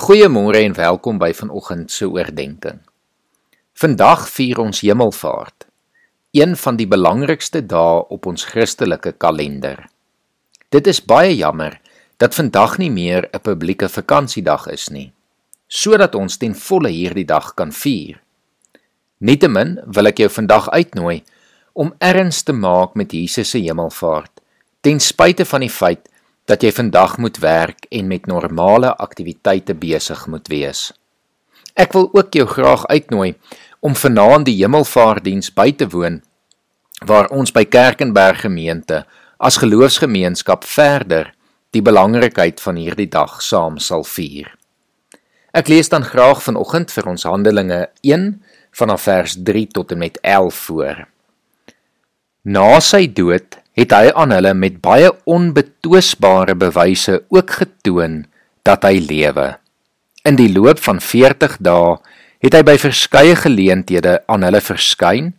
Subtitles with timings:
[0.00, 2.78] Goeiemôre en welkom by vanoggend se oordeenking.
[3.76, 5.66] Vandag vier ons Hemelvaart,
[6.32, 9.82] een van die belangrikste dae op ons Christelike kalender.
[10.72, 11.76] Dit is baie jammer
[12.16, 15.12] dat vandag nie meer 'n publieke vakansiedag is nie,
[15.68, 18.22] sodat ons ten volle hierdie dag kan vier.
[19.18, 21.22] Nietemin wil ek jou vandag uitnooi
[21.72, 24.40] om erns te maak met Jesus se Hemelvaart,
[24.80, 26.08] ten spyte van die feit
[26.44, 30.90] dat jy vandag moet werk en met normale aktiwiteite besig moet wees.
[31.74, 33.34] Ek wil ook jou graag uitnooi
[33.80, 36.20] om vanaand die Hemelvaartdiens by te woon
[37.06, 39.04] waar ons by Kerkenberg gemeente
[39.40, 41.30] as geloofsgemeenskap verder
[41.72, 44.50] die belangrikheid van hierdie dag saam sal vier.
[45.56, 48.26] Ek lees dan graag vanoggend vir ons Handelinge 1
[48.76, 51.00] vanaf vers 3 tot en met 11 voor.
[52.44, 58.24] Na sy dood het hy aan hulle met baie onbetwisbare bewyse ook getoon
[58.66, 59.54] dat hy lewe.
[60.26, 61.96] In die loop van 40 dae
[62.44, 65.32] het hy by verskeie geleenthede aan hulle verskyn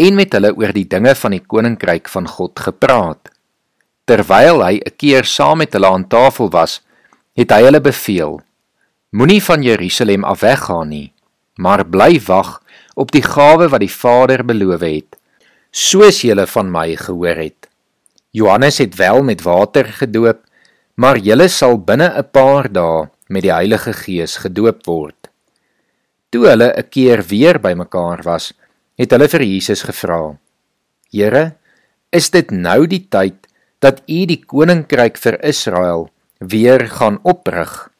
[0.00, 3.30] en met hulle oor die dinge van die koninkryk van God gepraat.
[4.04, 6.82] Terwyl hy 'n keer saam met hulle aan tafel was,
[7.36, 8.40] het hy hulle beveel:
[9.10, 11.12] Moenie van Jerusalem af weggaan nie,
[11.56, 12.62] maar bly wag
[12.94, 15.16] op die gawe wat die Vader beloof het,
[15.70, 17.63] soos julle van my gehoor het.
[18.34, 20.40] Johannes het wel met water gedoop,
[20.98, 25.30] maar julle sal binne 'n paar dae met die Heilige Gees gedoop word.
[26.30, 28.52] Toe hulle 'n keer weer bymekaar was,
[28.98, 30.36] het hulle vir Jesus gevra:
[31.12, 31.54] Here,
[32.10, 33.46] is dit nou die tyd
[33.78, 37.90] dat U die koninkryk vir Israel weer gaan oprig?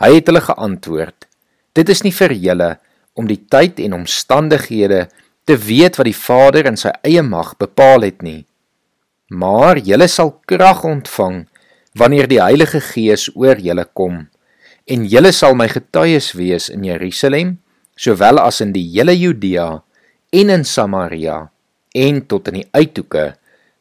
[0.00, 1.26] Hy het hulle geantwoord:
[1.74, 2.78] Dit is nie vir julle
[3.14, 5.08] om die tyd en omstandighede
[5.44, 8.46] te weet wat die Vader in sy eie mag bepaal het nie
[9.30, 11.44] maar julle sal krag ontvang
[11.94, 14.26] wanneer die Heilige Gees oor julle kom.
[14.90, 17.58] En julle sal my getuies wees in Jerusalem
[17.94, 19.82] sowel as in die hele Judea
[20.34, 21.44] en in Samaria
[21.94, 23.34] en tot in die uithoeke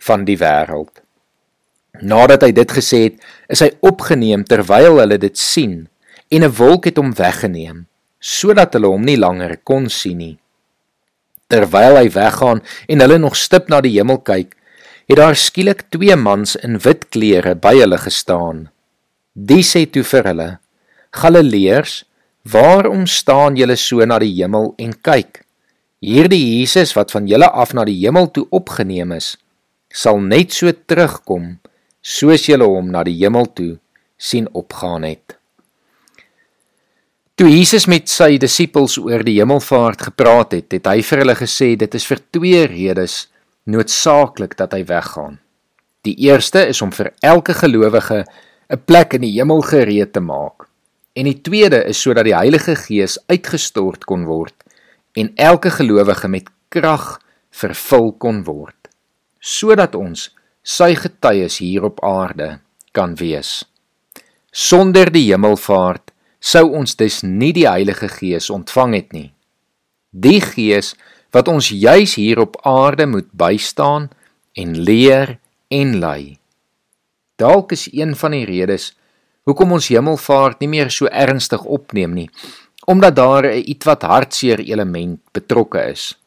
[0.05, 1.01] van die wêreld.
[2.01, 3.17] Nadat hy dit gesê het
[3.49, 5.87] is hy opgeneem terwyl hulle dit sien
[6.29, 7.87] en 'n wolk het hom weggeneem
[8.19, 10.37] sodat hulle hom nie langer kon sien nie.
[11.49, 14.58] Terwyl hy weggaan en hulle nog stip na die hemel kyk
[15.09, 18.67] het daar skielik twee mans in wit klere by hulle gestaan.
[19.33, 20.49] Die sê toe vir hulle:
[21.17, 22.03] Galileërs,
[22.53, 25.41] waarom staan julle so na die hemel en kyk?
[26.05, 29.33] Hierdie Jesus wat van julle af na die hemel toe opgeneem is,
[29.89, 31.57] sal net so terugkom
[32.05, 33.73] soos julle hom na die hemel toe
[34.17, 35.35] sien opgaan het.
[37.39, 41.73] Toe Jesus met sy disippels oor die hemelvaart gepraat het, het hy vir hulle gesê
[41.79, 43.25] dit is vir twee redes
[43.63, 45.39] noodsaaklik dat hy weggaan.
[46.07, 48.25] Die eerste is om vir elke gelowige
[48.69, 50.67] 'n plek in die hemel gereed te maak.
[51.13, 54.55] En die tweede is sodat die Heilige Gees uitgestort kon word
[55.13, 58.75] en elke gelowige met krag vervul kon word
[59.39, 60.29] sodat ons
[60.63, 62.59] sy getuies hier op aarde
[62.91, 63.63] kan wees.
[64.51, 69.29] Sonder die hemelvaart sou ons dus nie die Heilige Gees ontvang het nie.
[70.11, 70.95] Die Gees
[71.31, 74.09] wat ons juis hier op aarde moet bystaan
[74.53, 76.37] en leer en lei.
[77.35, 78.91] Dalk is een van die redes
[79.47, 82.29] hoekom ons hemelvaart nie meer so ernstig opneem nie,
[82.85, 86.17] omdat daar 'n ietwat hartseer element betrokke is.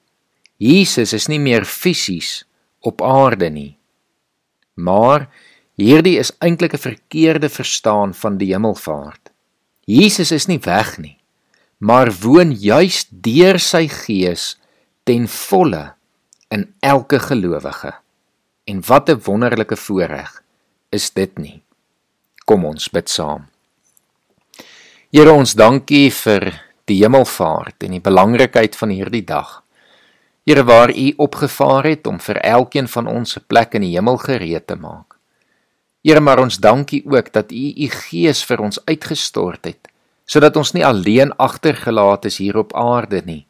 [0.57, 2.45] Jesus is nie meer fisies
[2.81, 3.79] op aarde nie.
[4.75, 5.29] Maar
[5.75, 9.31] hierdie is eintlik 'n verkeerde verstaan van die hemelvaart.
[9.85, 11.19] Jesus is nie weg nie,
[11.79, 14.57] maar woon juis deur sy gees
[15.05, 15.95] ten volle
[16.49, 17.95] in elke gelowige.
[18.65, 20.43] En wat 'n wonderlike voorreg
[20.91, 21.63] is dit nie.
[22.45, 23.47] Kom ons bid saam.
[25.11, 29.63] Here ons dankie vir die hemelvaart en die belangrikheid van hierdie dag.
[30.45, 34.17] Here waar U opgevaar het om vir elkeen van ons 'n plek in die hemel
[34.17, 35.19] gereed te maak.
[36.03, 39.89] Here maar ons dankie ook dat U U Gees vir ons uitgestort het
[40.25, 43.47] sodat ons nie alleen agtergelaat is hier op aarde nie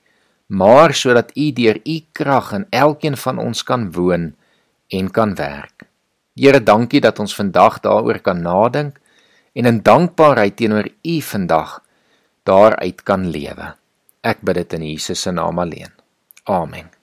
[0.53, 4.35] maar sodat U deur U krag in elkeen van ons kan woon
[4.89, 5.89] en kan werk.
[6.37, 9.01] Here, dankie dat ons vandag daaroor kan nadink
[9.53, 11.81] en in dankbaarheid teenoor U vandag
[12.45, 13.75] daaruit kan lewe.
[14.21, 15.93] Ek bid dit in Jesus se naam alleen.
[16.45, 17.02] Amen.